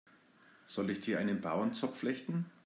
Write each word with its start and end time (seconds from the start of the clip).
Soll 0.65 0.89
ich 0.89 1.01
dir 1.01 1.19
einen 1.19 1.41
Bauernzopf 1.41 1.99
flechten? 1.99 2.47